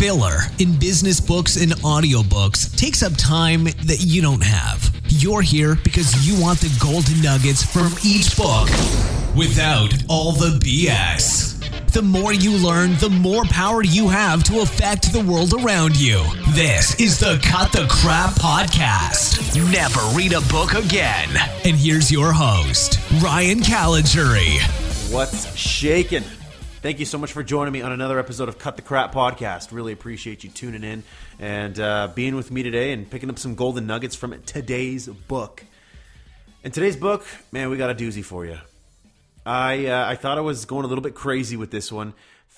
[0.00, 4.90] Filler in business books and audiobooks takes up time that you don't have.
[5.08, 8.70] You're here because you want the golden nuggets from each book
[9.36, 11.60] without all the BS.
[11.92, 16.24] The more you learn, the more power you have to affect the world around you.
[16.54, 19.54] This is the Cut the Crap Podcast.
[19.70, 21.28] Never read a book again.
[21.66, 24.62] And here's your host, Ryan Caligiuri.
[25.12, 26.24] What's shaking?
[26.82, 29.70] Thank you so much for joining me on another episode of Cut the Crap Podcast.
[29.70, 31.02] Really appreciate you tuning in
[31.38, 35.62] and uh, being with me today and picking up some golden nuggets from today's book.
[36.64, 38.56] In today's book, man, we got a doozy for you.
[39.44, 42.14] I uh, I thought I was going a little bit crazy with this one.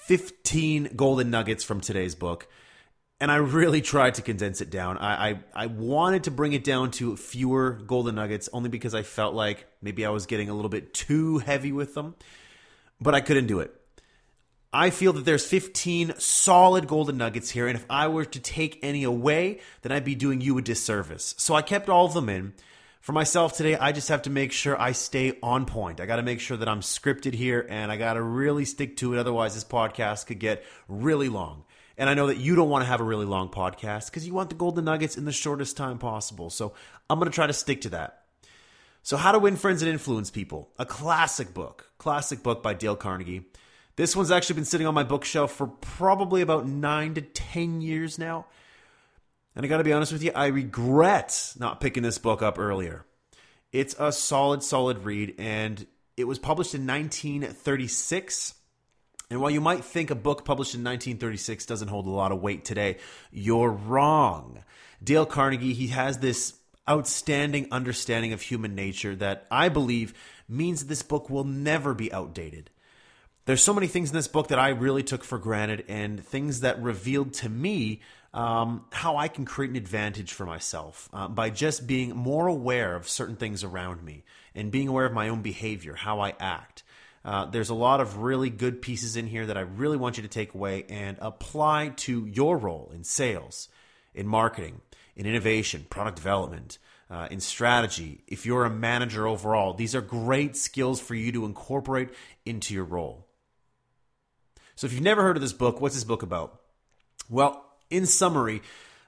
[0.07, 2.47] 15 golden nuggets from today's book.
[3.21, 4.99] And I really tried to condense it down.
[4.99, 9.03] I, I, I wanted to bring it down to fewer golden nuggets only because I
[9.03, 12.15] felt like maybe I was getting a little bit too heavy with them,
[13.01, 13.82] but I couldn't do it.
[14.73, 18.79] I feel that there's 15 solid golden nuggets here, and if I were to take
[18.83, 21.35] any away, then I'd be doing you a disservice.
[21.37, 22.55] So I kept all of them in
[23.03, 26.01] for myself today, I just have to make sure I stay on point.
[26.01, 28.97] I got to make sure that I'm scripted here and I got to really stick
[28.99, 29.19] to it.
[29.19, 31.65] Otherwise, this podcast could get really long.
[31.99, 34.33] And I know that you don't want to have a really long podcast because you
[34.33, 36.49] want the golden nuggets in the shortest time possible.
[36.49, 36.75] So
[37.11, 38.23] I'm going to try to stick to that.
[39.03, 42.95] So, How to Win Friends and Influence People, a classic book, classic book by Dale
[42.95, 43.47] Carnegie.
[44.03, 48.19] This one's actually been sitting on my bookshelf for probably about nine to 10 years
[48.19, 48.47] now.
[49.55, 52.59] And I got to be honest with you, I regret not picking this book up
[52.59, 53.07] earlier.
[53.71, 55.87] It's a solid, solid read, and
[56.17, 58.55] it was published in 1936.
[59.31, 62.43] And while you might think a book published in 1936 doesn't hold a lot of
[62.43, 62.97] weight today,
[63.31, 64.65] you're wrong.
[65.01, 66.55] Dale Carnegie, he has this
[66.91, 70.13] outstanding understanding of human nature that I believe
[70.49, 72.72] means this book will never be outdated.
[73.45, 76.61] There's so many things in this book that I really took for granted and things
[76.61, 78.01] that revealed to me
[78.33, 82.95] um, how I can create an advantage for myself uh, by just being more aware
[82.95, 84.23] of certain things around me
[84.55, 86.85] and being aware of my own behavior, how I act.
[87.25, 90.23] Uh, there's a lot of really good pieces in here that I really want you
[90.23, 93.69] to take away and apply to your role in sales,
[94.15, 94.81] in marketing,
[95.17, 96.79] in innovation, product development,
[97.11, 98.23] uh, in strategy.
[98.29, 102.11] If you're a manager overall, these are great skills for you to incorporate
[102.47, 103.27] into your role.
[104.75, 106.61] So, if you've never heard of this book, what's this book about?
[107.29, 108.63] Well, in summary,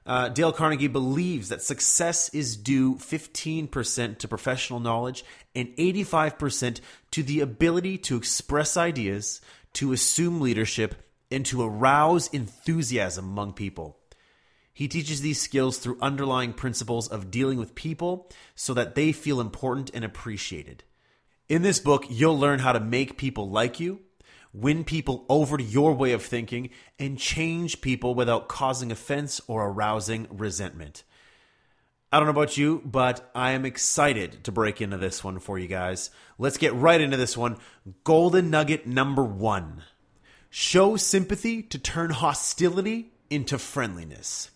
[0.05, 5.25] uh, Dale Carnegie believes that success is due 15% to professional knowledge
[5.55, 6.79] and 85%
[7.11, 9.41] to the ability to express ideas,
[9.73, 10.95] to assume leadership,
[11.31, 13.97] and to arouse enthusiasm among people.
[14.73, 19.39] He teaches these skills through underlying principles of dealing with people so that they feel
[19.39, 20.83] important and appreciated.
[21.47, 24.01] In this book, you'll learn how to make people like you,
[24.55, 29.67] win people over to your way of thinking, and change people without causing offense or
[29.67, 31.03] arousing resentment.
[32.11, 35.59] I don't know about you, but I am excited to break into this one for
[35.59, 36.11] you guys.
[36.37, 37.57] Let's get right into this one.
[38.03, 39.83] Golden nugget number one
[40.49, 44.51] show sympathy to turn hostility into friendliness.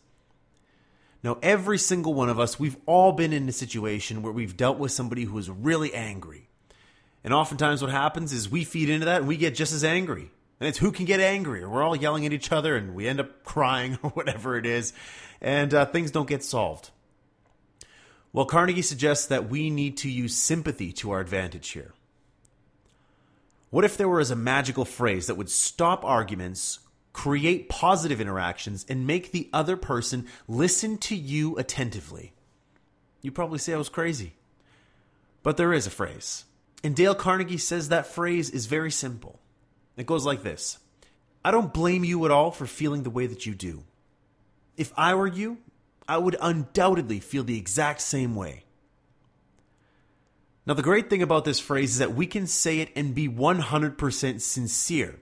[1.21, 4.77] Now, every single one of us, we've all been in a situation where we've dealt
[4.77, 6.48] with somebody who is really angry.
[7.23, 10.31] And oftentimes, what happens is we feed into that and we get just as angry.
[10.59, 11.69] And it's who can get angrier.
[11.69, 14.93] We're all yelling at each other and we end up crying or whatever it is,
[15.41, 16.91] and uh, things don't get solved.
[18.31, 21.93] Well, Carnegie suggests that we need to use sympathy to our advantage here.
[23.71, 26.79] What if there was a magical phrase that would stop arguments,
[27.13, 32.33] create positive interactions, and make the other person listen to you attentively?
[33.21, 34.33] You probably say I was crazy.
[35.41, 36.45] But there is a phrase.
[36.83, 39.39] And Dale Carnegie says that phrase is very simple.
[39.97, 40.79] It goes like this
[41.43, 43.83] I don't blame you at all for feeling the way that you do.
[44.77, 45.57] If I were you,
[46.07, 48.63] I would undoubtedly feel the exact same way.
[50.65, 53.27] Now, the great thing about this phrase is that we can say it and be
[53.27, 55.19] 100% sincere.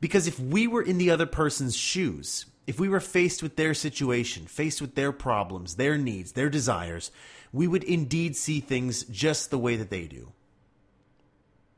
[0.00, 3.74] Because if we were in the other person's shoes, if we were faced with their
[3.74, 7.10] situation, faced with their problems, their needs, their desires,
[7.52, 10.32] we would indeed see things just the way that they do.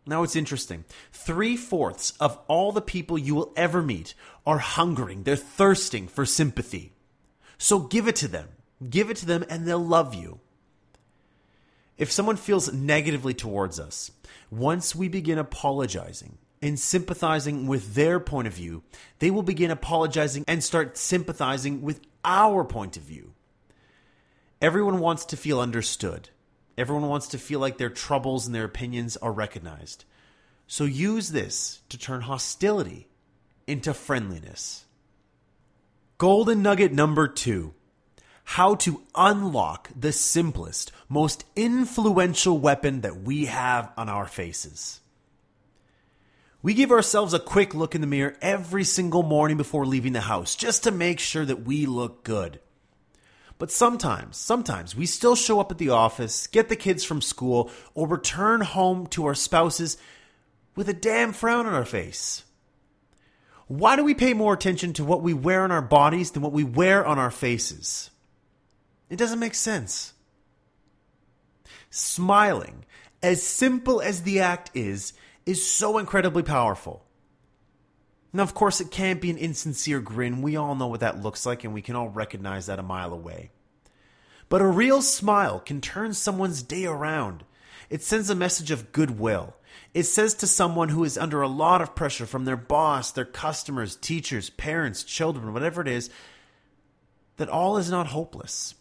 [0.07, 0.85] Now it's interesting.
[1.13, 4.15] Three fourths of all the people you will ever meet
[4.47, 6.93] are hungering, they're thirsting for sympathy.
[7.59, 8.49] So give it to them.
[8.89, 10.41] Give it to them and they'll love you.
[11.99, 14.11] If someone feels negatively towards us,
[14.51, 18.83] once we begin apologizing and sympathizing with their point of view,
[19.19, 23.35] they will begin apologizing and start sympathizing with our point of view.
[24.63, 26.31] Everyone wants to feel understood.
[26.81, 30.07] Everyone wants to feel like their troubles and their opinions are recognized.
[30.67, 33.07] So use this to turn hostility
[33.67, 34.87] into friendliness.
[36.17, 37.75] Golden nugget number two
[38.45, 45.01] how to unlock the simplest, most influential weapon that we have on our faces.
[46.63, 50.23] We give ourselves a quick look in the mirror every single morning before leaving the
[50.23, 52.59] house just to make sure that we look good.
[53.61, 57.71] But sometimes, sometimes we still show up at the office, get the kids from school,
[57.95, 59.99] or return home to our spouses
[60.75, 62.45] with a damn frown on our face.
[63.67, 66.55] Why do we pay more attention to what we wear on our bodies than what
[66.55, 68.11] we wear on our faces?
[69.11, 70.15] It doesn't make sense.
[71.91, 72.87] Smiling,
[73.23, 75.13] as simple as the act is,
[75.45, 77.05] is so incredibly powerful.
[78.33, 80.43] Now, of course, it can't be an insincere grin.
[80.43, 83.13] We all know what that looks like, and we can all recognize that a mile
[83.13, 83.51] away.
[84.49, 87.45] But a real smile can turn someone's day around.
[87.89, 89.57] It sends a message of goodwill.
[89.95, 93.25] It says to someone who is under a lot of pressure from their boss, their
[93.25, 96.11] customers, teachers, parents, children, whatever it is,
[97.37, 98.75] that all is not hopeless.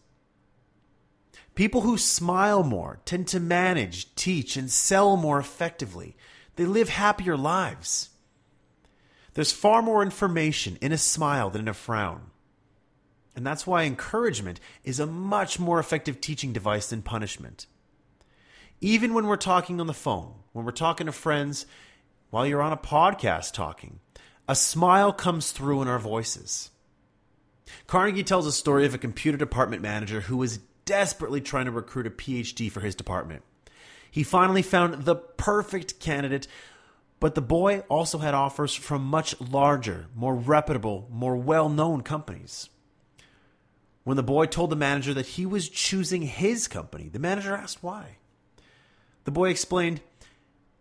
[1.55, 6.15] People who smile more tend to manage, teach, and sell more effectively.
[6.55, 8.08] They live happier lives.
[9.39, 12.31] There's far more information in a smile than in a frown.
[13.37, 17.65] And that's why encouragement is a much more effective teaching device than punishment.
[18.81, 21.65] Even when we're talking on the phone, when we're talking to friends,
[22.31, 24.01] while you're on a podcast talking,
[24.49, 26.71] a smile comes through in our voices.
[27.87, 32.07] Carnegie tells a story of a computer department manager who was desperately trying to recruit
[32.07, 33.43] a PhD for his department.
[34.11, 36.45] He finally found the perfect candidate,
[37.19, 42.69] but the boy also had offers from much larger, more reputable, more well known companies.
[44.03, 47.83] When the boy told the manager that he was choosing his company, the manager asked
[47.83, 48.17] why.
[49.25, 50.01] The boy explained,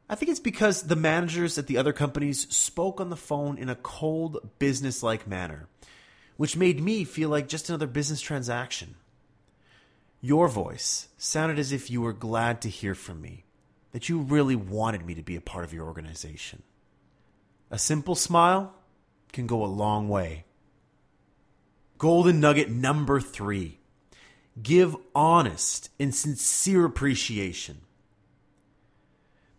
[0.08, 3.68] I think it's because the managers at the other companies spoke on the phone in
[3.68, 5.66] a cold, business like manner,
[6.36, 8.94] which made me feel like just another business transaction.
[10.20, 13.44] Your voice sounded as if you were glad to hear from me,
[13.98, 16.62] that you really wanted me to be a part of your organization.
[17.68, 18.72] A simple smile
[19.32, 20.44] can go a long way.
[21.98, 23.80] Golden nugget number three
[24.62, 27.78] give honest and sincere appreciation.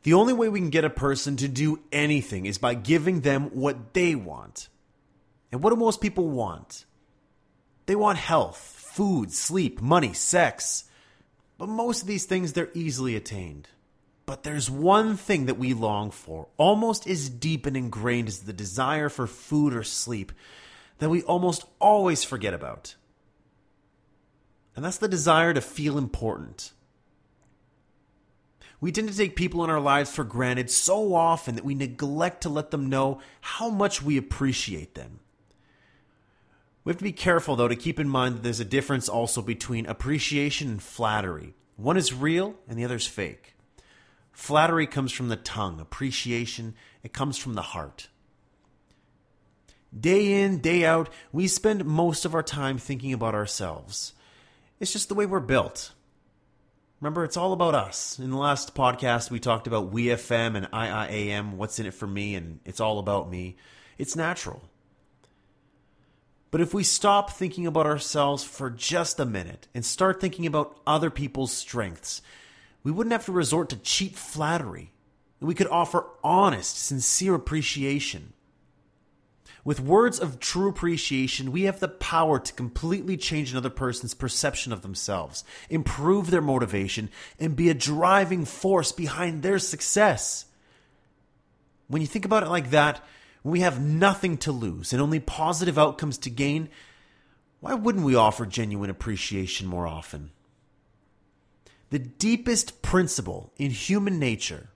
[0.03, 3.49] The only way we can get a person to do anything is by giving them
[3.49, 4.69] what they want.
[5.51, 6.85] And what do most people want?
[7.87, 10.85] They want health, food, sleep, money, sex.
[11.57, 13.67] But most of these things, they're easily attained.
[14.29, 18.53] But there's one thing that we long for, almost as deep and ingrained as the
[18.53, 20.31] desire for food or sleep,
[20.99, 22.93] that we almost always forget about.
[24.75, 26.73] And that's the desire to feel important.
[28.79, 32.41] We tend to take people in our lives for granted so often that we neglect
[32.41, 35.21] to let them know how much we appreciate them.
[36.83, 39.41] We have to be careful, though, to keep in mind that there's a difference also
[39.41, 41.55] between appreciation and flattery.
[41.77, 43.55] One is real and the other is fake.
[44.39, 48.07] Flattery comes from the tongue, appreciation, it comes from the heart.
[49.93, 54.13] Day in, day out, we spend most of our time thinking about ourselves.
[54.79, 55.91] It's just the way we're built.
[57.01, 58.17] Remember, it's all about us.
[58.17, 62.35] In the last podcast, we talked about WIIFM and IIAM, what's in it for me,
[62.35, 63.57] and it's all about me.
[63.97, 64.63] It's natural.
[66.49, 70.79] But if we stop thinking about ourselves for just a minute and start thinking about
[70.87, 72.21] other people's strengths,
[72.83, 74.91] we wouldn't have to resort to cheap flattery.
[75.39, 78.33] We could offer honest, sincere appreciation.
[79.63, 84.71] With words of true appreciation, we have the power to completely change another person's perception
[84.71, 87.09] of themselves, improve their motivation,
[87.39, 90.45] and be a driving force behind their success.
[91.87, 93.03] When you think about it like that,
[93.43, 96.69] we have nothing to lose and only positive outcomes to gain,
[97.59, 100.31] why wouldn't we offer genuine appreciation more often?
[101.89, 104.69] The deepest principle in human nature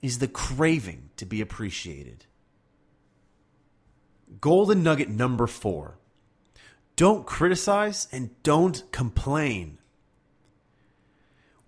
[0.00, 2.24] is the craving to be appreciated.
[4.40, 5.98] Golden nugget number four
[6.96, 9.78] don't criticize and don't complain.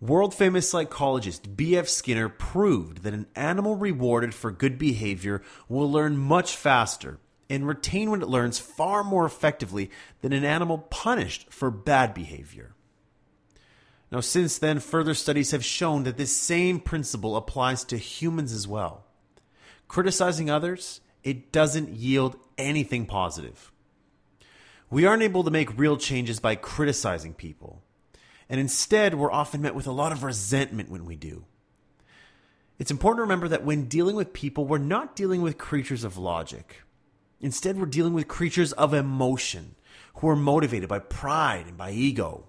[0.01, 1.89] World famous psychologist B.F.
[1.89, 8.11] Skinner proved that an animal rewarded for good behavior will learn much faster and retain
[8.11, 9.91] what it learns far more effectively
[10.23, 12.75] than an animal punished for bad behavior.
[14.13, 18.69] Now, since then, further studies have shown that this same principle applies to humans as
[18.69, 19.05] well.
[19.89, 23.73] Criticizing others, it doesn't yield anything positive.
[24.91, 27.83] We aren't able to make real changes by criticizing people
[28.53, 31.47] and instead we're often met with a lot of resentment when we do.
[32.79, 36.19] It's important to remember that when dealing with people, we're not dealing with creatures of
[36.19, 36.83] logic.
[37.41, 39.75] Instead, we're dealing with creatures of emotion
[40.17, 42.45] who are motivated by pride and by ego.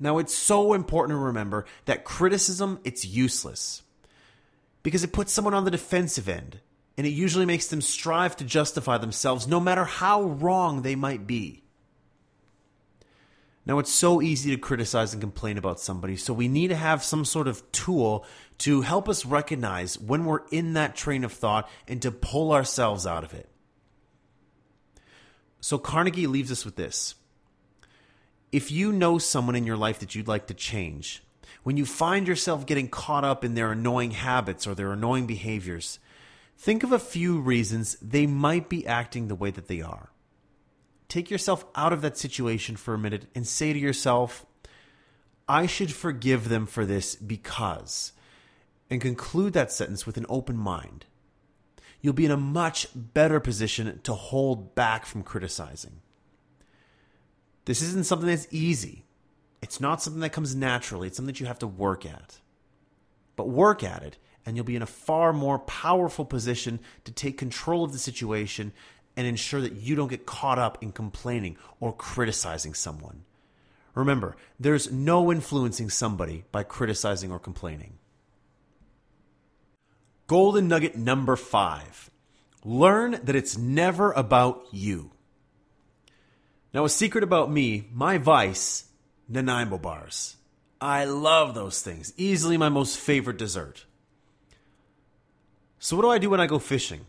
[0.00, 3.82] Now, it's so important to remember that criticism, it's useless
[4.82, 6.60] because it puts someone on the defensive end
[6.96, 11.26] and it usually makes them strive to justify themselves no matter how wrong they might
[11.26, 11.62] be.
[13.66, 17.04] Now, it's so easy to criticize and complain about somebody, so we need to have
[17.04, 18.24] some sort of tool
[18.58, 23.06] to help us recognize when we're in that train of thought and to pull ourselves
[23.06, 23.46] out of it.
[25.60, 27.14] So, Carnegie leaves us with this
[28.52, 31.22] if you know someone in your life that you'd like to change,
[31.62, 35.98] when you find yourself getting caught up in their annoying habits or their annoying behaviors,
[36.56, 40.10] think of a few reasons they might be acting the way that they are.
[41.08, 44.44] Take yourself out of that situation for a minute and say to yourself,
[45.48, 48.12] I should forgive them for this because,
[48.90, 51.06] and conclude that sentence with an open mind.
[52.00, 56.00] You'll be in a much better position to hold back from criticizing.
[57.68, 59.04] This isn't something that's easy.
[59.60, 61.06] It's not something that comes naturally.
[61.08, 62.38] It's something that you have to work at.
[63.36, 67.36] But work at it, and you'll be in a far more powerful position to take
[67.36, 68.72] control of the situation
[69.18, 73.24] and ensure that you don't get caught up in complaining or criticizing someone.
[73.94, 77.98] Remember, there's no influencing somebody by criticizing or complaining.
[80.26, 82.10] Golden nugget number five
[82.64, 85.10] learn that it's never about you.
[86.74, 88.84] Now, a secret about me, my vice,
[89.28, 90.36] Nanaimo bars.
[90.80, 92.12] I love those things.
[92.16, 93.86] Easily my most favorite dessert.
[95.78, 97.06] So, what do I do when I go fishing?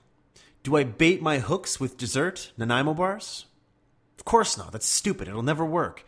[0.64, 3.46] Do I bait my hooks with dessert, Nanaimo bars?
[4.18, 4.72] Of course not.
[4.72, 5.28] That's stupid.
[5.28, 6.06] It'll never work.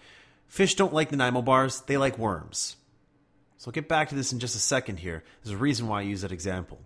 [0.47, 2.77] Fish don't like Nanaimo bars, they like worms.
[3.57, 5.23] So, I'll get back to this in just a second here.
[5.43, 6.79] There's a reason why I use that example.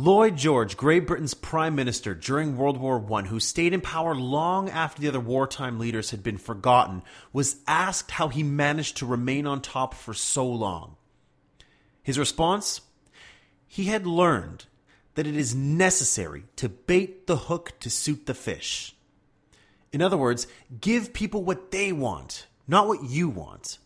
[0.00, 4.70] Lloyd George, Great Britain's prime minister during World War I, who stayed in power long
[4.70, 7.02] after the other wartime leaders had been forgotten,
[7.32, 10.94] was asked how he managed to remain on top for so long.
[12.00, 12.82] His response?
[13.66, 14.66] He had learned
[15.16, 18.94] that it is necessary to bait the hook to suit the fish.
[19.90, 20.46] In other words,
[20.80, 23.78] give people what they want, not what you want.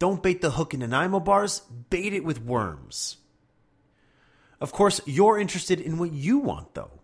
[0.00, 3.18] Don't bait the hook in Nanaimo bars, bait it with worms.
[4.60, 7.00] Of course, you're interested in what you want, though.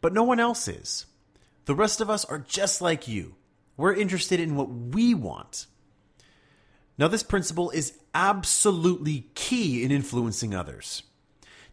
[0.00, 1.06] But no one else is.
[1.66, 3.34] The rest of us are just like you.
[3.76, 5.66] We're interested in what we want.
[6.98, 11.02] Now, this principle is absolutely key in influencing others.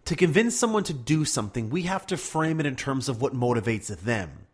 [0.06, 3.34] To convince someone to do something, we have to frame it in terms of what
[3.34, 4.48] motivates them.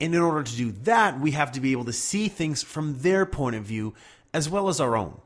[0.00, 2.98] And in order to do that, we have to be able to see things from
[2.98, 3.94] their point of view
[4.34, 5.20] as well as our own.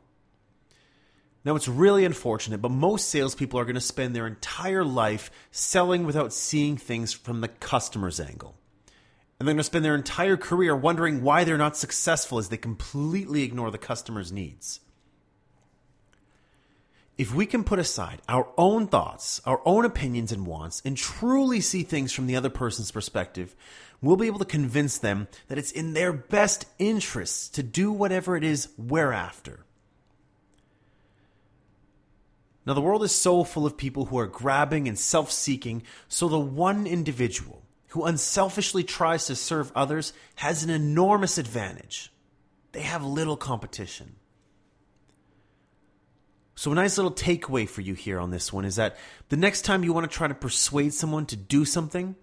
[1.46, 6.04] Now, it's really unfortunate, but most salespeople are going to spend their entire life selling
[6.04, 8.56] without seeing things from the customer's angle.
[9.38, 12.56] And they're going to spend their entire career wondering why they're not successful as they
[12.56, 14.80] completely ignore the customer's needs.
[17.16, 21.60] If we can put aside our own thoughts, our own opinions and wants, and truly
[21.60, 23.54] see things from the other person's perspective,
[24.02, 28.36] we'll be able to convince them that it's in their best interests to do whatever
[28.36, 29.60] it is we're after.
[32.66, 36.28] Now, the world is so full of people who are grabbing and self seeking, so
[36.28, 42.12] the one individual who unselfishly tries to serve others has an enormous advantage.
[42.72, 44.16] They have little competition.
[46.56, 48.96] So, a nice little takeaway for you here on this one is that
[49.28, 52.16] the next time you want to try to persuade someone to do something,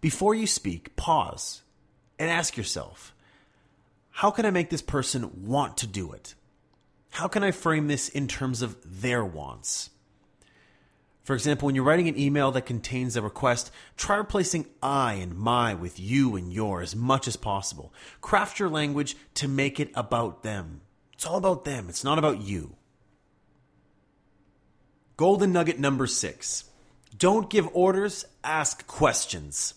[0.00, 1.62] before you speak, pause
[2.18, 3.14] and ask yourself
[4.10, 6.34] how can I make this person want to do it?
[7.18, 9.90] How can I frame this in terms of their wants?
[11.24, 15.36] For example, when you're writing an email that contains a request, try replacing I and
[15.36, 17.92] my with you and your as much as possible.
[18.20, 20.82] Craft your language to make it about them.
[21.12, 22.76] It's all about them, it's not about you.
[25.16, 26.70] Golden nugget number six
[27.16, 29.74] don't give orders, ask questions.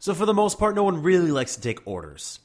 [0.00, 2.40] So, for the most part, no one really likes to take orders.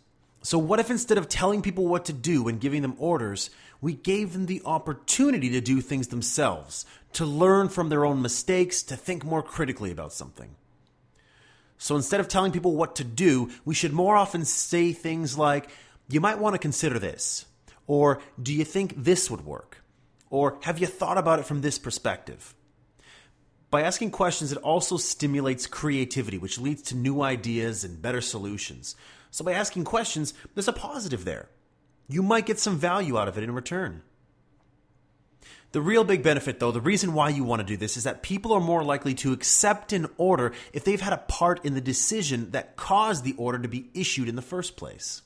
[0.48, 3.50] So, what if instead of telling people what to do and giving them orders,
[3.82, 8.82] we gave them the opportunity to do things themselves, to learn from their own mistakes,
[8.84, 10.56] to think more critically about something?
[11.77, 15.70] So, instead of telling people what to do, we should more often say things like,
[16.08, 17.46] You might want to consider this,
[17.86, 19.84] or Do you think this would work?
[20.30, 22.56] Or Have you thought about it from this perspective?
[23.70, 28.96] By asking questions, it also stimulates creativity, which leads to new ideas and better solutions.
[29.32, 31.50] So by asking questions, there's a positive there.
[32.08, 34.02] You might get some value out of it in return.
[35.74, 38.24] The real big benefit, though, the reason why you want to do this is that
[38.24, 41.82] people are more likely to accept an order if they've had a part in the
[41.82, 45.24] decision that caused the order to be issued in the first place.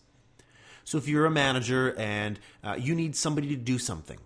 [0.83, 4.17] So if you're a manager and uh, you need somebody to do something,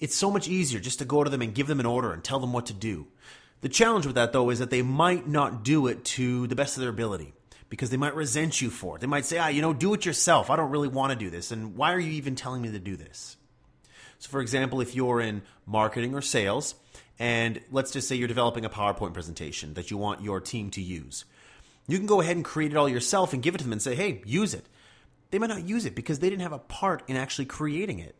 [0.00, 2.22] it's so much easier just to go to them and give them an order and
[2.22, 3.06] tell them what to do.
[3.62, 6.76] The challenge with that, though, is that they might not do it to the best
[6.76, 7.32] of their ability
[7.72, 9.00] because they might resent you for it.
[9.00, 10.50] They might say, ah, you know, do it yourself.
[10.50, 11.50] I don't really want to do this.
[11.50, 13.38] And why are you even telling me to do this?
[14.18, 16.74] So, for example, if you're in marketing or sales,
[17.18, 20.82] and let's just say you're developing a PowerPoint presentation that you want your team to
[20.82, 21.24] use,
[21.88, 23.80] you can go ahead and create it all yourself and give it to them and
[23.80, 24.66] say, hey, use it.
[25.30, 28.14] They might not use it because they didn't have a part in actually creating it.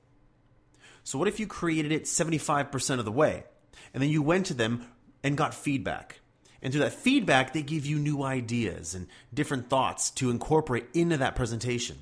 [1.05, 3.45] So, what if you created it 75% of the way
[3.93, 4.87] and then you went to them
[5.23, 6.22] and got feedback?
[6.63, 11.17] And through that feedback, they give you new ideas and different thoughts to incorporate into
[11.17, 11.99] that presentation.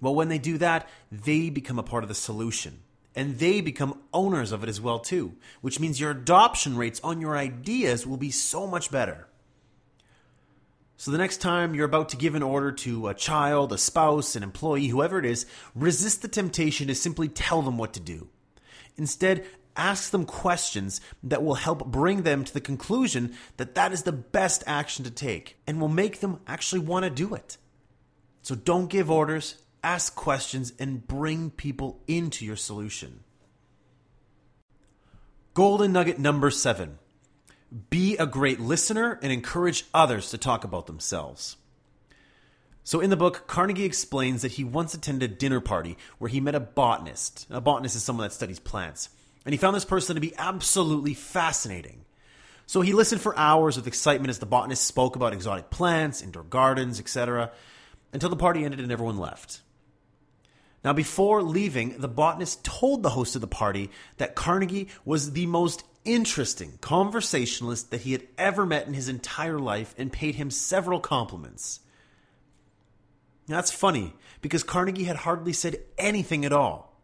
[0.00, 2.80] Well, when they do that, they become a part of the solution.
[3.16, 7.20] And they become owners of it as well too, which means your adoption rates on
[7.20, 9.26] your ideas will be so much better.
[10.98, 14.36] So the next time you're about to give an order to a child, a spouse,
[14.36, 18.28] an employee, whoever it is, resist the temptation to simply tell them what to do.
[18.96, 24.02] Instead, ask them questions that will help bring them to the conclusion that that is
[24.02, 27.56] the best action to take and will make them actually want to do it.
[28.42, 33.20] So don't give orders, ask questions, and bring people into your solution.
[35.54, 36.98] Golden nugget number seven
[37.90, 41.56] be a great listener and encourage others to talk about themselves.
[42.84, 46.40] So, in the book, Carnegie explains that he once attended a dinner party where he
[46.40, 47.46] met a botanist.
[47.50, 49.08] A botanist is someone that studies plants.
[49.46, 52.04] And he found this person to be absolutely fascinating.
[52.66, 56.42] So he listened for hours with excitement as the botanist spoke about exotic plants, indoor
[56.42, 57.52] gardens, etc.,
[58.12, 59.62] until the party ended and everyone left.
[60.84, 65.46] Now, before leaving, the botanist told the host of the party that Carnegie was the
[65.46, 70.50] most interesting conversationalist that he had ever met in his entire life and paid him
[70.50, 71.80] several compliments.
[73.46, 76.95] Now, that's funny because Carnegie had hardly said anything at all.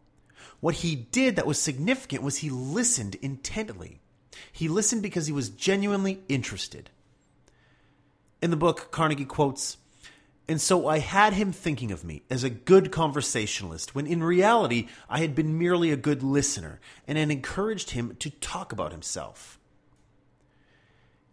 [0.63, 3.99] What he did that was significant was he listened intently.
[4.49, 6.89] He listened because he was genuinely interested.
[8.41, 9.75] In the book, Carnegie quotes,
[10.47, 14.87] and so I had him thinking of me as a good conversationalist when in reality
[15.09, 19.59] I had been merely a good listener and had encouraged him to talk about himself.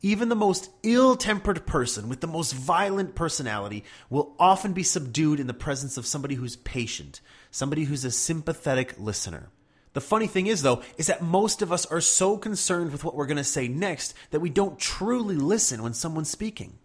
[0.02, 5.38] Even the most ill tempered person with the most violent personality will often be subdued
[5.38, 9.50] in the presence of somebody who's patient, somebody who's a sympathetic listener.
[9.92, 13.14] The funny thing is, though, is that most of us are so concerned with what
[13.14, 16.78] we're going to say next that we don't truly listen when someone's speaking.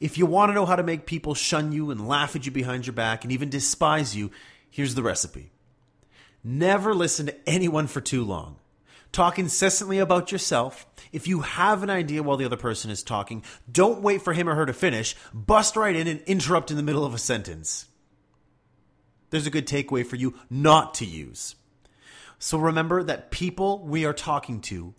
[0.00, 2.52] If you want to know how to make people shun you and laugh at you
[2.52, 4.30] behind your back and even despise you,
[4.70, 5.50] here's the recipe.
[6.42, 8.56] Never listen to anyone for too long.
[9.12, 10.86] Talk incessantly about yourself.
[11.12, 14.48] If you have an idea while the other person is talking, don't wait for him
[14.48, 15.16] or her to finish.
[15.32, 17.86] Bust right in and interrupt in the middle of a sentence.
[19.30, 21.54] There's a good takeaway for you not to use.
[22.38, 24.94] So remember that people we are talking to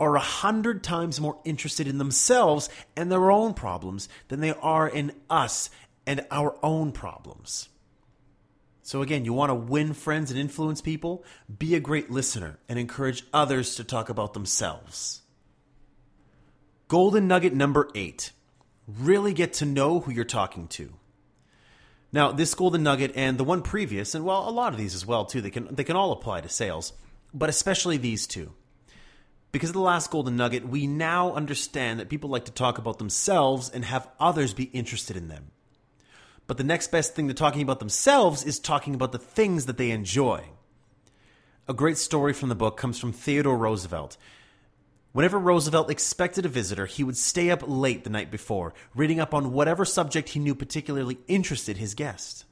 [0.00, 4.88] are a hundred times more interested in themselves and their own problems than they are
[4.88, 5.70] in us
[6.06, 7.68] and our own problems.
[8.88, 11.22] So, again, you want to win friends and influence people?
[11.58, 15.20] Be a great listener and encourage others to talk about themselves.
[16.88, 18.32] Golden nugget number eight
[18.86, 20.94] really get to know who you're talking to.
[22.12, 25.04] Now, this golden nugget and the one previous, and well, a lot of these as
[25.04, 26.94] well too, they can they can all apply to sales,
[27.34, 28.54] but especially these two.
[29.52, 32.96] Because of the last golden nugget, we now understand that people like to talk about
[32.96, 35.50] themselves and have others be interested in them.
[36.48, 39.76] But the next best thing to talking about themselves is talking about the things that
[39.76, 40.44] they enjoy.
[41.68, 44.16] A great story from the book comes from Theodore Roosevelt.
[45.12, 49.34] Whenever Roosevelt expected a visitor, he would stay up late the night before, reading up
[49.34, 52.46] on whatever subject he knew particularly interested his guest.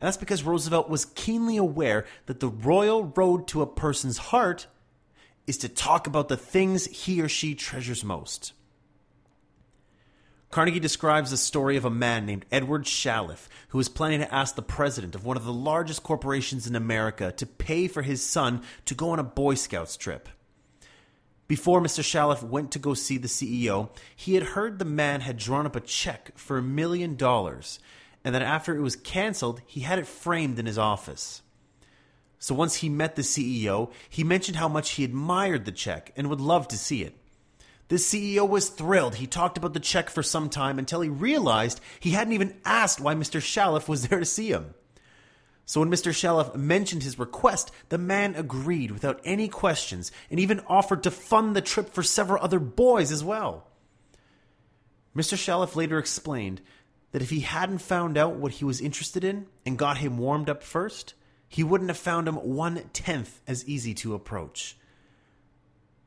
[0.00, 4.66] And that's because Roosevelt was keenly aware that the royal road to a person's heart
[5.46, 8.54] is to talk about the things he or she treasures most.
[10.50, 14.54] Carnegie describes the story of a man named Edward Chalif who was planning to ask
[14.54, 18.62] the president of one of the largest corporations in America to pay for his son
[18.86, 20.28] to go on a Boy Scouts trip.
[21.48, 22.02] Before Mr.
[22.02, 25.76] Chalif went to go see the CEO, he had heard the man had drawn up
[25.76, 27.78] a check for a million dollars,
[28.24, 31.42] and that after it was canceled, he had it framed in his office.
[32.38, 36.28] So once he met the CEO, he mentioned how much he admired the check and
[36.28, 37.16] would love to see it.
[37.88, 39.16] The CEO was thrilled.
[39.16, 43.00] He talked about the check for some time until he realized he hadn't even asked
[43.00, 43.40] why Mr.
[43.40, 44.74] Chalif was there to see him.
[45.64, 46.12] So when Mr.
[46.12, 51.54] Chalif mentioned his request, the man agreed without any questions and even offered to fund
[51.54, 53.66] the trip for several other boys as well.
[55.16, 55.36] Mr.
[55.36, 56.60] Chalif later explained
[57.12, 60.48] that if he hadn't found out what he was interested in and got him warmed
[60.48, 61.14] up first,
[61.48, 64.76] he wouldn't have found him one tenth as easy to approach.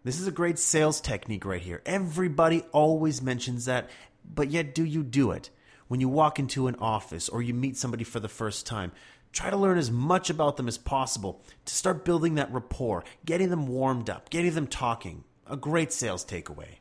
[0.04, 1.82] This is a great sales technique right here.
[1.86, 3.90] Everybody always mentions that,
[4.26, 5.50] but yet do you do it?
[5.88, 8.94] When you walk into an office or you meet somebody for the first time,
[9.32, 13.50] Try to learn as much about them as possible to start building that rapport, getting
[13.50, 15.24] them warmed up, getting them talking.
[15.48, 16.80] A great sales takeaway.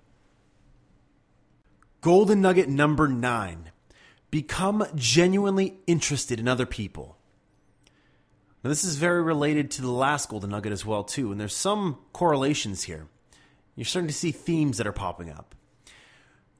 [2.01, 3.71] Golden nugget number nine
[4.31, 7.17] become genuinely interested in other people.
[8.63, 11.57] Now, this is very related to the last golden nugget as well, too, and there's
[11.57, 13.07] some correlations here.
[13.75, 15.55] You're starting to see themes that are popping up.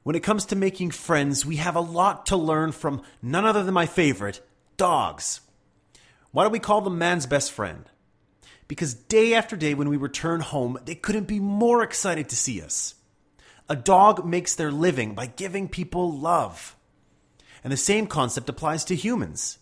[0.03, 3.63] When it comes to making friends, we have a lot to learn from none other
[3.63, 4.41] than my favorite,
[4.77, 5.41] dogs.
[6.31, 7.85] Why do we call them man's best friend?
[8.67, 12.61] Because day after day, when we return home, they couldn't be more excited to see
[12.61, 12.95] us.
[13.69, 16.75] A dog makes their living by giving people love.
[17.63, 19.59] And the same concept applies to humans.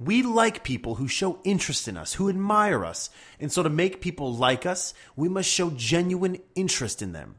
[0.00, 3.10] We like people who show interest in us, who admire us.
[3.38, 7.36] And so to make people like us, we must show genuine interest in them.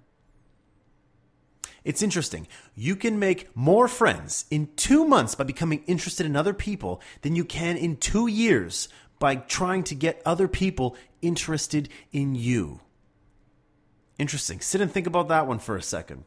[1.83, 2.47] It's interesting.
[2.75, 7.35] You can make more friends in two months by becoming interested in other people than
[7.35, 8.87] you can in two years
[9.19, 12.79] by trying to get other people interested in you.
[14.17, 14.61] Interesting.
[14.61, 16.23] Sit and think about that one for a second.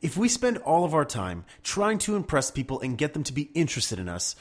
[0.00, 3.32] If we spend all of our time trying to impress people and get them to
[3.32, 4.36] be interested in us,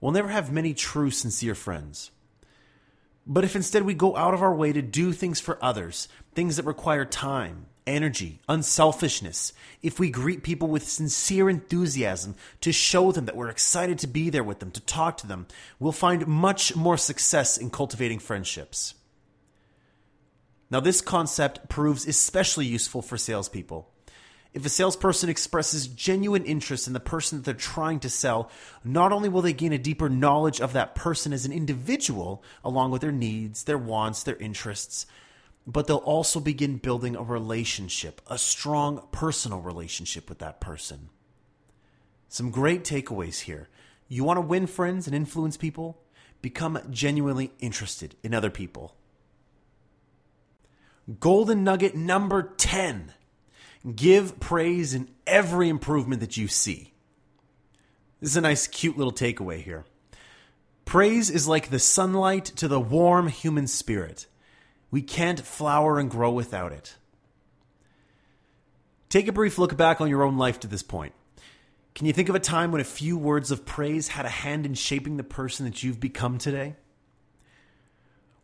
[0.00, 2.10] we'll never have many true, sincere friends.
[3.26, 6.56] But if instead we go out of our way to do things for others, things
[6.56, 13.26] that require time, energy, unselfishness, if we greet people with sincere enthusiasm to show them
[13.26, 15.46] that we're excited to be there with them, to talk to them,
[15.78, 18.94] we'll find much more success in cultivating friendships.
[20.70, 23.90] Now, this concept proves especially useful for salespeople.
[24.54, 28.50] If a salesperson expresses genuine interest in the person that they're trying to sell,
[28.82, 32.90] not only will they gain a deeper knowledge of that person as an individual, along
[32.90, 35.06] with their needs, their wants, their interests,
[35.66, 41.10] but they'll also begin building a relationship, a strong personal relationship with that person.
[42.28, 43.68] Some great takeaways here.
[44.08, 46.00] You want to win friends and influence people?
[46.40, 48.96] Become genuinely interested in other people.
[51.20, 53.12] Golden nugget number 10
[53.94, 56.92] give praise in every improvement that you see.
[58.20, 59.84] This is a nice, cute little takeaway here.
[60.84, 64.26] Praise is like the sunlight to the warm human spirit.
[64.90, 66.96] We can't flower and grow without it.
[69.08, 71.12] Take a brief look back on your own life to this point.
[71.94, 74.66] Can you think of a time when a few words of praise had a hand
[74.66, 76.76] in shaping the person that you've become today?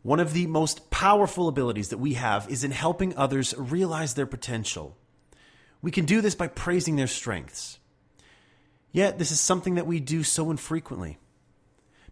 [0.01, 4.25] One of the most powerful abilities that we have is in helping others realize their
[4.25, 4.97] potential.
[5.85, 7.77] We can do this by praising their strengths.
[8.91, 11.19] Yet, this is something that we do so infrequently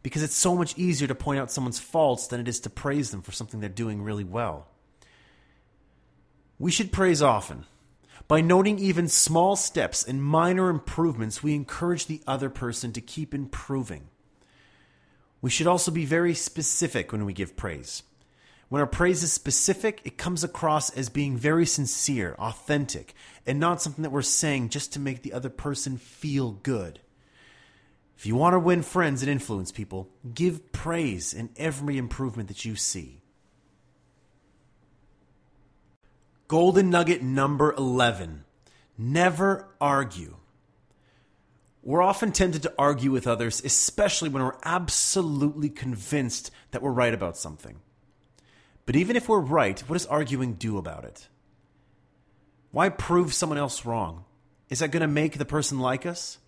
[0.03, 3.09] because it's so much easier to point out someone's faults than it is to praise
[3.09, 4.67] them for something they're doing really well.
[6.59, 7.65] We should praise often.
[8.27, 13.33] By noting even small steps and minor improvements, we encourage the other person to keep
[13.33, 14.07] improving.
[15.41, 18.03] We should also be very specific when we give praise.
[18.73, 23.13] When our praise is specific, it comes across as being very sincere, authentic,
[23.45, 26.99] and not something that we're saying just to make the other person feel good.
[28.17, 32.65] If you want to win friends and influence people, give praise in every improvement that
[32.65, 33.21] you see.
[36.47, 38.43] Golden nugget number 11
[38.97, 40.38] never argue.
[41.83, 47.13] We're often tempted to argue with others, especially when we're absolutely convinced that we're right
[47.13, 47.79] about something.
[48.86, 51.28] But even if we're right, what does arguing do about it?
[52.72, 54.26] Why prove someone else wrong?
[54.69, 56.39] Is that going to make the person like us?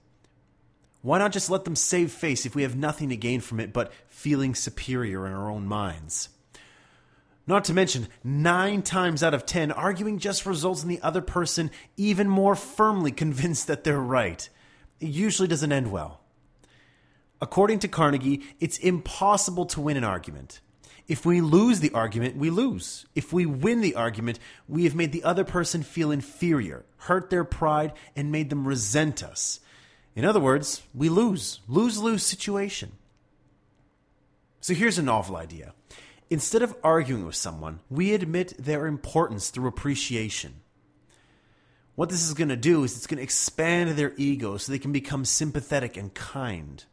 [1.01, 3.71] Why not just let them save face if we have nothing to gain from it
[3.71, 6.29] but feeling superior in our own minds?
[7.47, 11.69] Not to mention, nine times out of ten, arguing just results in the other person
[11.95, 14.49] even more firmly convinced that they're right.
[14.99, 16.21] It usually doesn't end well.
[17.39, 20.61] According to Carnegie, it's impossible to win an argument.
[21.07, 23.05] If we lose the argument, we lose.
[23.13, 27.43] If we win the argument, we have made the other person feel inferior, hurt their
[27.43, 29.59] pride, and made them resent us.
[30.15, 31.59] In other words, we lose.
[31.67, 32.93] Lose lose situation.
[34.61, 35.73] So here's a novel idea.
[36.31, 40.55] Instead of arguing with someone, we admit their importance through appreciation.
[41.93, 44.79] What this is going to do is it's going to expand their ego so they
[44.79, 46.83] can become sympathetic and kind.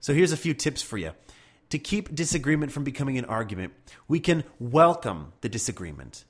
[0.00, 1.12] So here's a few tips for you.
[1.70, 3.72] To keep disagreement from becoming an argument,
[4.06, 6.24] we can welcome the disagreement.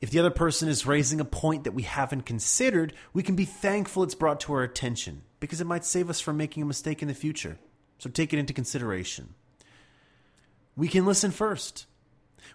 [0.00, 3.44] If the other person is raising a point that we haven't considered, we can be
[3.44, 7.02] thankful it's brought to our attention because it might save us from making a mistake
[7.02, 7.58] in the future.
[7.98, 9.34] So take it into consideration.
[10.76, 11.86] We can listen first.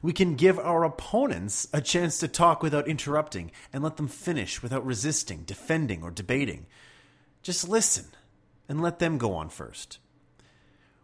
[0.01, 4.63] We can give our opponents a chance to talk without interrupting and let them finish
[4.63, 6.65] without resisting, defending, or debating.
[7.41, 8.05] Just listen
[8.69, 9.99] and let them go on first.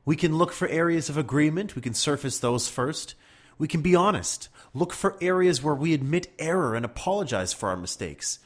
[0.05, 3.15] We can look for areas of agreement, we can surface those first.
[3.57, 7.75] We can be honest, look for areas where we admit error and apologize for our
[7.75, 8.39] mistakes.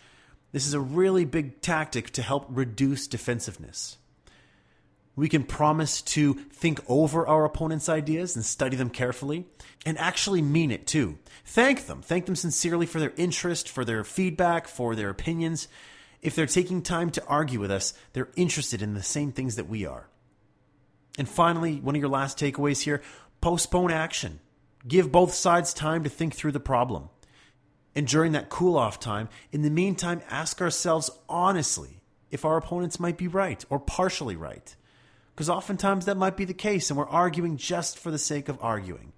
[0.52, 3.98] This is a really big tactic to help reduce defensiveness.
[5.16, 9.46] We can promise to think over our opponent's ideas and study them carefully
[9.86, 11.20] and actually mean it too.
[11.46, 12.02] Thank them.
[12.02, 15.68] Thank them sincerely for their interest, for their feedback, for their opinions.
[16.24, 19.70] If they're taking time to argue with us, they're interested in the same things that
[19.70, 20.08] we are.
[21.18, 23.02] And finally, one of your last takeaways here
[23.42, 24.40] postpone action.
[24.88, 27.10] Give both sides time to think through the problem.
[27.96, 33.00] And during that cool off time, in the meantime, ask ourselves honestly if our opponents
[33.00, 34.76] might be right or partially right.
[35.36, 38.58] Because oftentimes that might be the case, and we're arguing just for the sake of
[38.62, 39.14] arguing.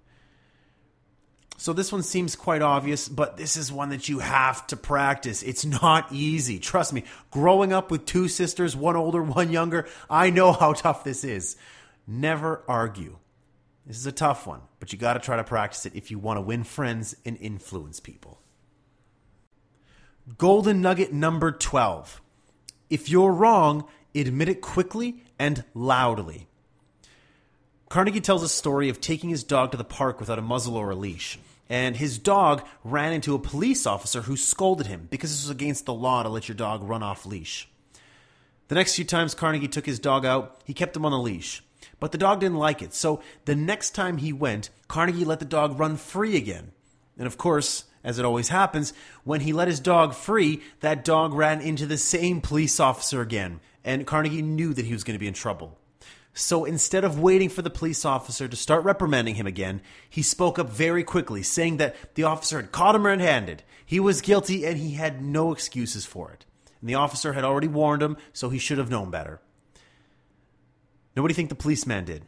[1.58, 5.42] So this one seems quite obvious, but this is one that you have to practice.
[5.42, 6.58] It's not easy.
[6.58, 11.02] Trust me, growing up with two sisters, one older, one younger, I know how tough
[11.02, 11.56] this is.
[12.06, 13.18] Never argue.
[13.86, 16.18] This is a tough one, but you got to try to practice it if you
[16.18, 18.40] want to win friends and influence people.
[20.38, 22.20] Golden nugget number 12.
[22.90, 26.48] If you're wrong, admit it quickly and loudly.
[27.88, 30.90] Carnegie tells a story of taking his dog to the park without a muzzle or
[30.90, 31.38] a leash.
[31.68, 35.86] And his dog ran into a police officer who scolded him because this was against
[35.86, 37.68] the law to let your dog run off leash.
[38.68, 41.62] The next few times Carnegie took his dog out, he kept him on the leash.
[41.98, 45.44] But the dog didn't like it, so the next time he went, Carnegie let the
[45.44, 46.72] dog run free again.
[47.18, 48.92] And of course, as it always happens,
[49.24, 53.60] when he let his dog free, that dog ran into the same police officer again,
[53.82, 55.78] and Carnegie knew that he was going to be in trouble.
[56.38, 59.80] So instead of waiting for the police officer to start reprimanding him again,
[60.10, 63.62] he spoke up very quickly, saying that the officer had caught him red handed.
[63.86, 66.44] He was guilty and he had no excuses for it.
[66.82, 69.40] And the officer had already warned him, so he should have known better.
[71.16, 72.24] Now, what do you think the policeman did?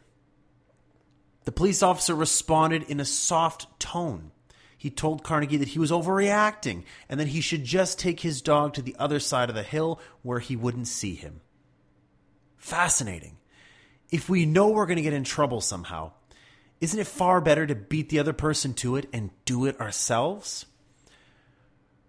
[1.45, 4.31] The police officer responded in a soft tone.
[4.77, 8.73] He told Carnegie that he was overreacting and that he should just take his dog
[8.73, 11.41] to the other side of the hill where he wouldn't see him.
[12.57, 13.37] Fascinating.
[14.09, 16.13] If we know we're going to get in trouble somehow,
[16.81, 20.65] isn't it far better to beat the other person to it and do it ourselves?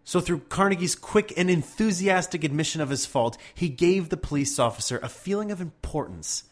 [0.04, 4.98] So, through Carnegie's quick and enthusiastic admission of his fault, he gave the police officer
[5.02, 6.44] a feeling of importance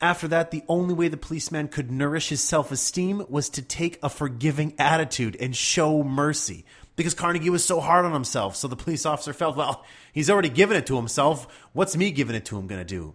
[0.00, 3.98] after that, the only way the policeman could nourish his self esteem was to take
[4.02, 6.64] a forgiving attitude and show mercy.
[6.94, 10.48] Because Carnegie was so hard on himself, so the police officer felt, well, he's already
[10.48, 11.46] given it to himself.
[11.72, 13.14] What's me giving it to him going to do?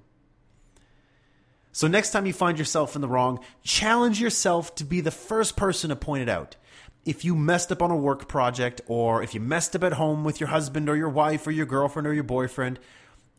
[1.74, 5.58] So, next time you find yourself in the wrong, challenge yourself to be the first
[5.58, 6.56] person to point it out.
[7.04, 10.24] If you messed up on a work project, or if you messed up at home
[10.24, 12.80] with your husband or your wife or your girlfriend or your boyfriend,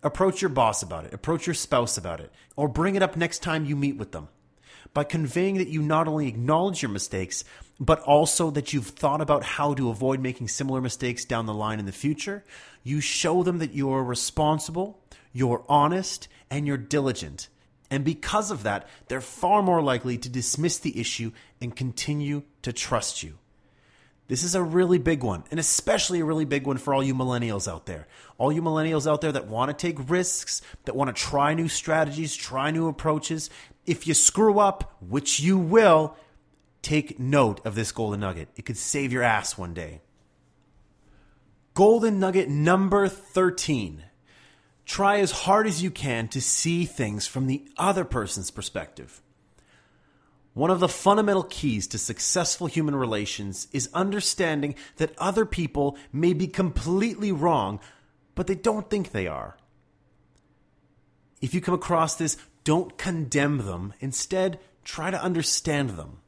[0.04, 3.38] Approach your boss about it, approach your spouse about it, or bring it up next
[3.38, 4.28] time you meet with them.
[4.92, 7.42] By conveying that you not only acknowledge your mistakes,
[7.80, 11.80] but also that you've thought about how to avoid making similar mistakes down the line
[11.80, 12.44] in the future,
[12.82, 17.48] you show them that you're responsible, you're honest, and you're diligent.
[17.90, 22.74] And because of that, they're far more likely to dismiss the issue and continue to
[22.74, 23.38] trust you.
[24.26, 27.14] This is a really big one, and especially a really big one for all you
[27.14, 28.06] millennials out there.
[28.38, 31.68] All you millennials out there that want to take risks, that want to try new
[31.68, 33.50] strategies, try new approaches.
[33.84, 36.16] If you screw up, which you will,
[36.80, 38.48] take note of this golden nugget.
[38.56, 40.00] It could save your ass one day.
[41.74, 44.04] Golden nugget number 13.
[44.87, 49.20] Try as hard as you can to see things from the other person's perspective.
[50.54, 56.32] One of the fundamental keys to successful human relations is understanding that other people may
[56.32, 57.80] be completely wrong,
[58.36, 59.56] but they don't think they are.
[61.42, 63.94] If you come across this, don't condemn them.
[64.00, 66.18] Instead, try to understand them.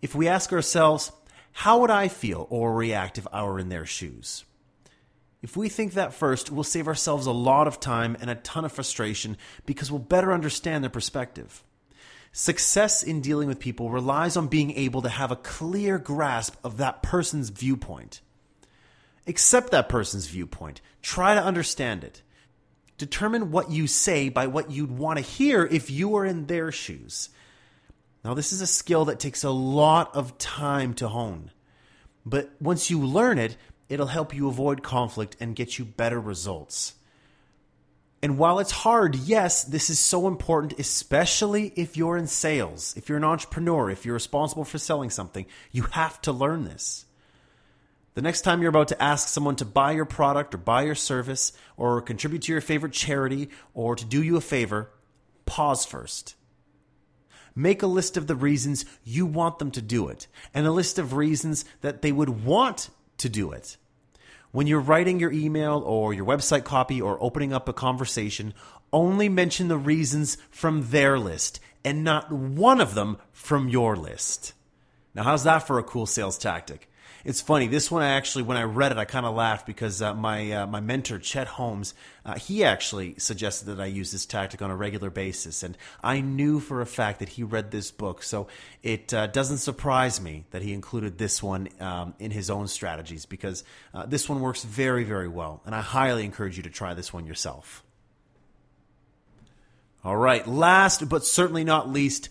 [0.00, 1.12] If we ask ourselves,
[1.52, 4.44] how would I feel or react if I were in their shoes?
[5.42, 8.64] If we think that first, we'll save ourselves a lot of time and a ton
[8.64, 9.36] of frustration
[9.66, 11.62] because we'll better understand their perspective.
[12.32, 16.76] Success in dealing with people relies on being able to have a clear grasp of
[16.76, 18.20] that person's viewpoint.
[19.26, 20.80] Accept that person's viewpoint.
[21.02, 22.22] Try to understand it.
[22.96, 26.72] Determine what you say by what you'd want to hear if you were in their
[26.72, 27.28] shoes.
[28.24, 31.50] Now, this is a skill that takes a lot of time to hone.
[32.26, 33.56] But once you learn it,
[33.88, 36.94] it'll help you avoid conflict and get you better results.
[38.20, 43.08] And while it's hard, yes, this is so important, especially if you're in sales, if
[43.08, 47.06] you're an entrepreneur, if you're responsible for selling something, you have to learn this.
[48.14, 50.96] The next time you're about to ask someone to buy your product or buy your
[50.96, 54.90] service or contribute to your favorite charity or to do you a favor,
[55.46, 56.34] pause first.
[57.54, 60.98] Make a list of the reasons you want them to do it and a list
[60.98, 63.76] of reasons that they would want to do it.
[64.50, 68.54] When you're writing your email or your website copy or opening up a conversation,
[68.92, 74.54] only mention the reasons from their list and not one of them from your list.
[75.14, 76.87] Now, how's that for a cool sales tactic?
[77.24, 77.66] It's funny.
[77.66, 80.52] This one, I actually, when I read it, I kind of laughed because uh, my
[80.52, 81.92] uh, my mentor Chet Holmes,
[82.24, 86.20] uh, he actually suggested that I use this tactic on a regular basis, and I
[86.20, 88.22] knew for a fact that he read this book.
[88.22, 88.46] So
[88.84, 93.26] it uh, doesn't surprise me that he included this one um, in his own strategies
[93.26, 96.94] because uh, this one works very very well, and I highly encourage you to try
[96.94, 97.82] this one yourself.
[100.04, 102.28] All right, last but certainly not least.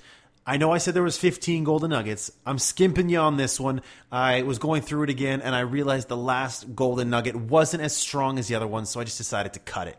[0.49, 2.31] I know I said there was 15 golden nuggets.
[2.45, 3.81] I'm skimping you on this one.
[4.10, 7.93] I was going through it again and I realized the last golden nugget wasn't as
[7.93, 9.97] strong as the other one, so I just decided to cut it.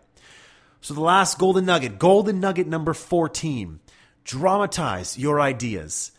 [0.80, 3.78] So the last golden nugget, golden nugget number 14,
[4.24, 6.12] dramatize your ideas.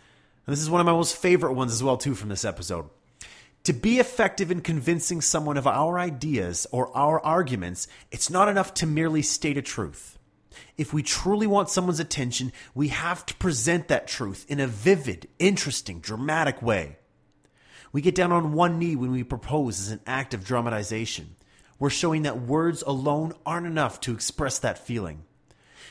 [0.45, 2.87] And this is one of my most favorite ones as well too from this episode.
[3.63, 8.75] To be effective in convincing someone of our ideas or our arguments, it's not enough
[8.75, 10.18] to merely state a truth.
[10.77, 15.27] If we truly want someone's attention, we have to present that truth in a vivid,
[15.37, 16.97] interesting, dramatic way.
[17.91, 21.35] We get down on one knee when we propose as an act of dramatization.
[21.79, 25.23] We're showing that words alone aren't enough to express that feeling.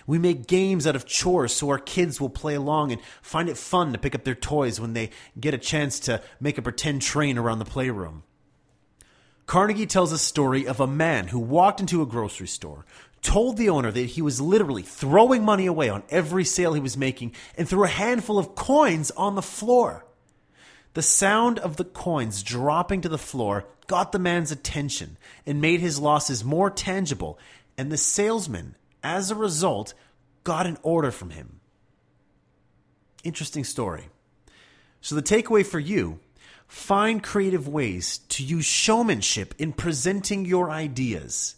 [0.06, 3.58] We make games out of chores so our kids will play along and find it
[3.58, 7.02] fun to pick up their toys when they get a chance to make a pretend
[7.02, 8.22] train around the playroom.
[9.48, 12.84] Carnegie tells a story of a man who walked into a grocery store,
[13.22, 16.96] told the owner that he was literally throwing money away on every sale he was
[16.96, 20.06] making and threw a handful of coins on the floor.
[20.94, 25.80] The sound of the coins dropping to the floor got the man's attention and made
[25.80, 27.38] his losses more tangible,
[27.76, 29.94] and the salesman, as a result,
[30.44, 31.60] got an order from him.
[33.24, 34.08] Interesting story.
[35.00, 36.20] So, the takeaway for you
[36.66, 41.56] find creative ways to use showmanship in presenting your ideas.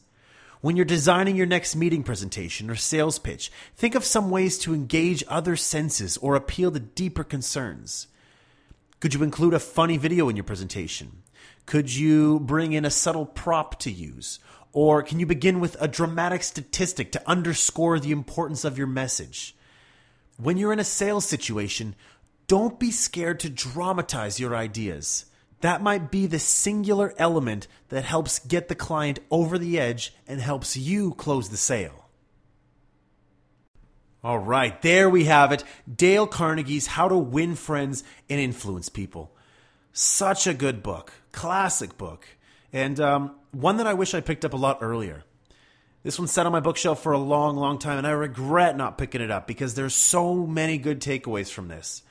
[0.61, 4.75] When you're designing your next meeting presentation or sales pitch, think of some ways to
[4.75, 8.09] engage other senses or appeal to deeper concerns.
[9.01, 11.23] Could you include a funny video in your presentation?
[11.65, 14.39] Could you bring in a subtle prop to use?
[14.75, 19.57] Or can you begin with a dramatic statistic to underscore the importance of your message?
[20.37, 21.95] When you're in a sales situation,
[22.49, 25.25] don't be scared to dramatize your ideas.
[25.61, 30.41] That might be the singular element that helps get the client over the edge and
[30.41, 32.07] helps you close the sale.
[34.23, 35.65] All right, there we have it.
[35.93, 39.35] Dale Carnegie's How to Win Friends and Influence People.
[39.93, 42.27] Such a good book, classic book,
[42.73, 45.25] and um, one that I wish I picked up a lot earlier.
[46.03, 48.99] This one sat on my bookshelf for a long, long time, and I regret not
[48.99, 52.03] picking it up because there's so many good takeaways from this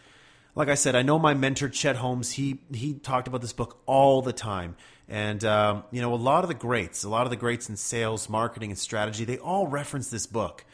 [0.55, 2.31] like I said, I know my mentor Chet Holmes.
[2.31, 4.75] He he talked about this book all the time,
[5.07, 7.77] and um, you know a lot of the greats, a lot of the greats in
[7.77, 10.65] sales, marketing, and strategy, they all reference this book.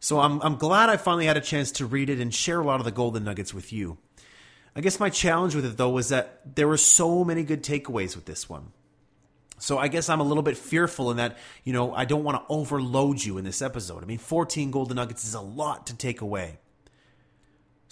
[0.00, 2.64] So I'm I'm glad I finally had a chance to read it and share a
[2.64, 3.98] lot of the golden nuggets with you.
[4.76, 8.16] I guess my challenge with it though was that there were so many good takeaways
[8.16, 8.72] with this one.
[9.58, 12.36] So I guess I'm a little bit fearful in that, you know, I don't want
[12.36, 14.02] to overload you in this episode.
[14.02, 16.58] I mean, 14 golden nuggets is a lot to take away.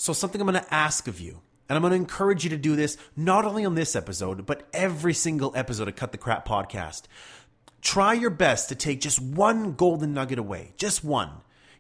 [0.03, 2.57] So, something I'm going to ask of you, and I'm going to encourage you to
[2.57, 6.45] do this not only on this episode, but every single episode of Cut the Crap
[6.45, 7.03] podcast.
[7.83, 11.31] Try your best to take just one golden nugget away, just one,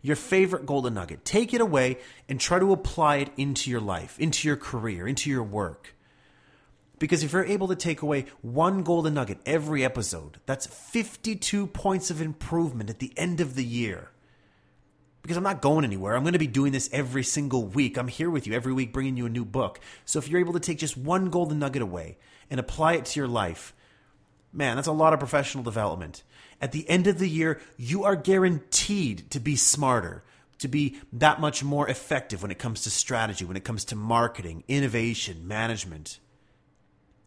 [0.02, 1.24] your favorite golden nugget.
[1.24, 5.28] Take it away and try to apply it into your life, into your career, into
[5.28, 5.96] your work.
[7.00, 12.08] Because if you're able to take away one golden nugget every episode, that's 52 points
[12.08, 14.11] of improvement at the end of the year
[15.22, 16.16] because I'm not going anywhere.
[16.16, 17.96] I'm going to be doing this every single week.
[17.96, 19.80] I'm here with you every week bringing you a new book.
[20.04, 22.18] So if you're able to take just one golden nugget away
[22.50, 23.72] and apply it to your life,
[24.52, 26.22] man, that's a lot of professional development.
[26.60, 30.22] At the end of the year, you are guaranteed to be smarter,
[30.58, 33.96] to be that much more effective when it comes to strategy, when it comes to
[33.96, 36.18] marketing, innovation, management.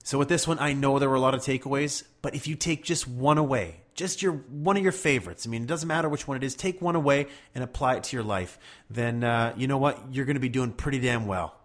[0.05, 2.55] So with this one, I know there were a lot of takeaways, but if you
[2.55, 6.07] take just one away, just your one of your favorites, I mean, it doesn't matter
[6.07, 7.25] which one it is, take one away
[7.55, 10.13] and apply it to your life, then uh, you know what?
[10.13, 11.55] You're going to be doing pretty damn well.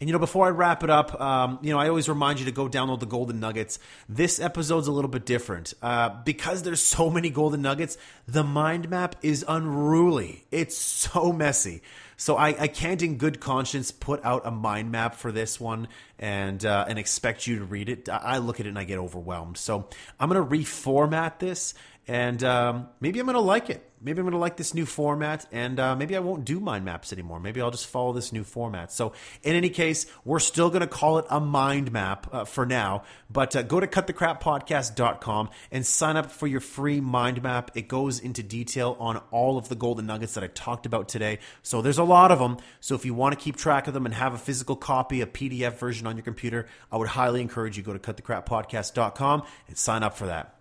[0.00, 2.44] And you know, before I wrap it up, um, you know, I always remind you
[2.46, 3.78] to go download the Golden Nuggets.
[4.08, 7.98] This episode's a little bit different uh, because there's so many Golden Nuggets.
[8.26, 10.44] The mind map is unruly.
[10.50, 11.82] It's so messy.
[12.20, 15.86] So I, I can't, in good conscience, put out a mind map for this one
[16.18, 18.08] and uh, and expect you to read it.
[18.08, 19.56] I look at it and I get overwhelmed.
[19.56, 19.88] So
[20.18, 21.74] I'm gonna reformat this
[22.08, 23.84] and um, maybe I'm going to like it.
[24.00, 26.84] Maybe I'm going to like this new format, and uh, maybe I won't do mind
[26.84, 27.40] maps anymore.
[27.40, 28.92] Maybe I'll just follow this new format.
[28.92, 32.64] So, in any case, we're still going to call it a mind map uh, for
[32.64, 33.02] now.
[33.28, 37.72] But uh, go to cutthecrappodcast.com and sign up for your free mind map.
[37.74, 41.40] It goes into detail on all of the golden nuggets that I talked about today.
[41.62, 42.58] So, there's a lot of them.
[42.80, 45.26] So, if you want to keep track of them and have a physical copy, a
[45.26, 50.04] PDF version on your computer, I would highly encourage you go to cutthecrappodcast.com and sign
[50.04, 50.57] up for that.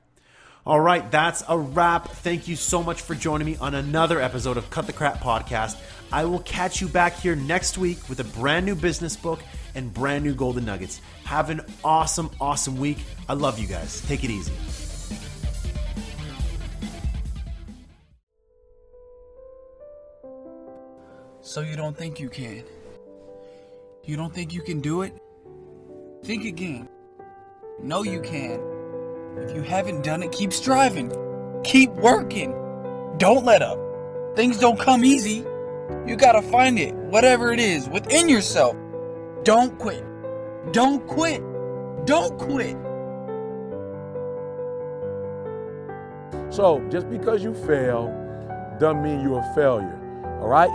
[0.68, 2.10] All right, that's a wrap.
[2.10, 5.78] Thank you so much for joining me on another episode of Cut the Crap Podcast.
[6.12, 9.40] I will catch you back here next week with a brand new business book
[9.76, 11.00] and brand new golden nuggets.
[11.24, 12.98] Have an awesome, awesome week.
[13.30, 14.02] I love you guys.
[14.08, 14.52] Take it easy.
[21.40, 22.66] So you don't think you can?
[24.04, 25.14] You don't think you can do it?
[26.26, 26.90] Think again.
[27.82, 28.77] No, you can.
[29.38, 31.12] If you haven't done it, keep striving.
[31.64, 32.52] Keep working.
[33.18, 33.80] Don't let up.
[34.36, 35.46] Things don't come easy.
[36.06, 38.76] You gotta find it, whatever it is, within yourself.
[39.44, 40.04] Don't quit.
[40.72, 41.42] Don't quit.
[42.06, 42.78] Don't quit.
[46.50, 48.08] So just because you fail
[48.80, 50.00] doesn't mean you're a failure.
[50.42, 50.70] All right?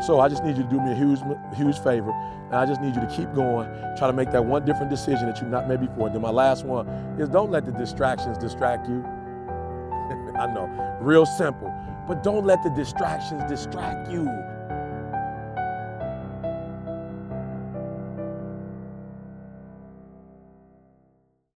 [0.00, 1.20] So I just need you to do me a huge,
[1.54, 2.10] huge favor.
[2.46, 5.26] And I just need you to keep going, try to make that one different decision
[5.26, 6.06] that you've not made before.
[6.06, 6.86] And then my last one
[7.18, 9.04] is don't let the distractions distract you.
[10.38, 10.68] I know,
[11.00, 11.72] real simple.
[12.06, 14.24] But don't let the distractions distract you.